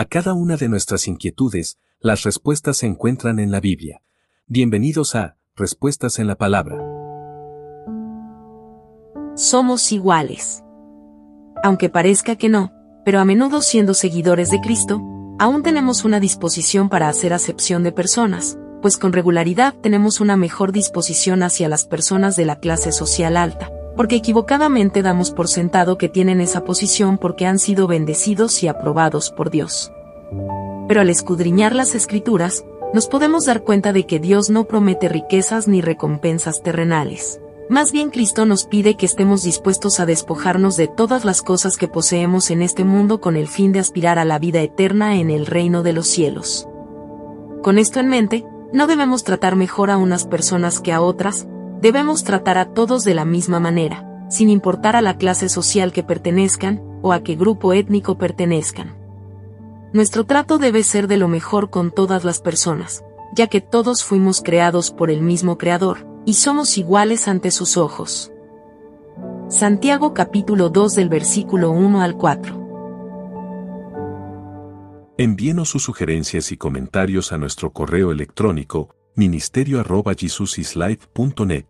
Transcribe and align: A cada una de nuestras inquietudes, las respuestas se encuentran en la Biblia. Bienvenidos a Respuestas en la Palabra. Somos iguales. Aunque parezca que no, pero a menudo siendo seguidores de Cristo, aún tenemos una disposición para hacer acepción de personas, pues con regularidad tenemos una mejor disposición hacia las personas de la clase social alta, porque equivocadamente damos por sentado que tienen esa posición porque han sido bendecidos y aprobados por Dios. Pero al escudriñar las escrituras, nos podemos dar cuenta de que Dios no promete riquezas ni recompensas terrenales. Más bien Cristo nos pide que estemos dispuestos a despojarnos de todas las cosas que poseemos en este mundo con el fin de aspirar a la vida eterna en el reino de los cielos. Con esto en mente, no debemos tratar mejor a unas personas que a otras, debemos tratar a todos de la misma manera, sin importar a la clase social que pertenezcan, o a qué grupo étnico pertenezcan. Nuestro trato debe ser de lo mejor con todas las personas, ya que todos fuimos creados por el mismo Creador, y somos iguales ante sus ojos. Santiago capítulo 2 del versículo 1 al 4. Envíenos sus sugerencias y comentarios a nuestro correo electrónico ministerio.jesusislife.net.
A 0.00 0.06
cada 0.06 0.32
una 0.32 0.56
de 0.56 0.70
nuestras 0.70 1.06
inquietudes, 1.08 1.76
las 2.00 2.22
respuestas 2.22 2.78
se 2.78 2.86
encuentran 2.86 3.38
en 3.38 3.50
la 3.50 3.60
Biblia. 3.60 4.00
Bienvenidos 4.46 5.14
a 5.14 5.36
Respuestas 5.54 6.18
en 6.18 6.26
la 6.26 6.36
Palabra. 6.36 6.78
Somos 9.34 9.92
iguales. 9.92 10.64
Aunque 11.62 11.90
parezca 11.90 12.36
que 12.36 12.48
no, 12.48 12.72
pero 13.04 13.20
a 13.20 13.26
menudo 13.26 13.60
siendo 13.60 13.92
seguidores 13.92 14.50
de 14.50 14.62
Cristo, 14.62 15.02
aún 15.38 15.62
tenemos 15.62 16.06
una 16.06 16.18
disposición 16.18 16.88
para 16.88 17.10
hacer 17.10 17.34
acepción 17.34 17.82
de 17.82 17.92
personas, 17.92 18.58
pues 18.80 18.96
con 18.96 19.12
regularidad 19.12 19.74
tenemos 19.82 20.22
una 20.22 20.38
mejor 20.38 20.72
disposición 20.72 21.42
hacia 21.42 21.68
las 21.68 21.84
personas 21.84 22.36
de 22.36 22.46
la 22.46 22.58
clase 22.58 22.92
social 22.92 23.36
alta, 23.36 23.70
porque 23.96 24.16
equivocadamente 24.16 25.02
damos 25.02 25.30
por 25.30 25.48
sentado 25.48 25.98
que 25.98 26.08
tienen 26.08 26.40
esa 26.40 26.64
posición 26.64 27.18
porque 27.18 27.46
han 27.46 27.58
sido 27.58 27.86
bendecidos 27.86 28.62
y 28.62 28.68
aprobados 28.68 29.30
por 29.30 29.50
Dios. 29.50 29.92
Pero 30.88 31.00
al 31.00 31.10
escudriñar 31.10 31.74
las 31.74 31.94
escrituras, 31.94 32.64
nos 32.92 33.06
podemos 33.06 33.46
dar 33.46 33.62
cuenta 33.62 33.92
de 33.92 34.06
que 34.06 34.18
Dios 34.18 34.50
no 34.50 34.64
promete 34.64 35.08
riquezas 35.08 35.68
ni 35.68 35.80
recompensas 35.80 36.62
terrenales. 36.62 37.40
Más 37.68 37.92
bien 37.92 38.10
Cristo 38.10 38.46
nos 38.46 38.64
pide 38.64 38.96
que 38.96 39.06
estemos 39.06 39.44
dispuestos 39.44 40.00
a 40.00 40.06
despojarnos 40.06 40.76
de 40.76 40.88
todas 40.88 41.24
las 41.24 41.40
cosas 41.40 41.76
que 41.76 41.86
poseemos 41.86 42.50
en 42.50 42.62
este 42.62 42.82
mundo 42.82 43.20
con 43.20 43.36
el 43.36 43.46
fin 43.46 43.70
de 43.70 43.78
aspirar 43.78 44.18
a 44.18 44.24
la 44.24 44.40
vida 44.40 44.60
eterna 44.60 45.16
en 45.20 45.30
el 45.30 45.46
reino 45.46 45.84
de 45.84 45.92
los 45.92 46.08
cielos. 46.08 46.68
Con 47.62 47.78
esto 47.78 48.00
en 48.00 48.08
mente, 48.08 48.44
no 48.72 48.88
debemos 48.88 49.22
tratar 49.22 49.54
mejor 49.54 49.90
a 49.90 49.98
unas 49.98 50.26
personas 50.26 50.80
que 50.80 50.92
a 50.92 51.00
otras, 51.00 51.46
debemos 51.80 52.24
tratar 52.24 52.58
a 52.58 52.72
todos 52.72 53.04
de 53.04 53.14
la 53.14 53.24
misma 53.24 53.60
manera, 53.60 54.26
sin 54.28 54.48
importar 54.48 54.96
a 54.96 55.02
la 55.02 55.16
clase 55.16 55.48
social 55.48 55.92
que 55.92 56.02
pertenezcan, 56.02 56.82
o 57.02 57.12
a 57.12 57.22
qué 57.22 57.34
grupo 57.34 57.72
étnico 57.72 58.18
pertenezcan. 58.18 58.96
Nuestro 59.92 60.24
trato 60.24 60.58
debe 60.58 60.82
ser 60.82 61.08
de 61.08 61.16
lo 61.16 61.28
mejor 61.28 61.70
con 61.70 61.90
todas 61.90 62.24
las 62.24 62.40
personas, 62.40 63.04
ya 63.34 63.46
que 63.46 63.60
todos 63.60 64.04
fuimos 64.04 64.42
creados 64.42 64.90
por 64.90 65.10
el 65.10 65.22
mismo 65.22 65.58
Creador, 65.58 66.06
y 66.26 66.34
somos 66.34 66.76
iguales 66.78 67.28
ante 67.28 67.50
sus 67.50 67.76
ojos. 67.76 68.32
Santiago 69.48 70.14
capítulo 70.14 70.68
2 70.68 70.94
del 70.94 71.08
versículo 71.08 71.72
1 71.72 72.02
al 72.02 72.16
4. 72.16 72.60
Envíenos 75.18 75.70
sus 75.70 75.82
sugerencias 75.82 76.52
y 76.52 76.56
comentarios 76.56 77.32
a 77.32 77.38
nuestro 77.38 77.72
correo 77.72 78.12
electrónico 78.12 78.94
ministerio.jesusislife.net. 79.16 81.69